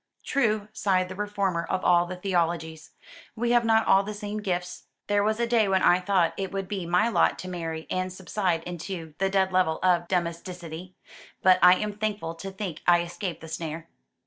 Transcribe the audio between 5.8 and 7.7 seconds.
I thought it would be my lot to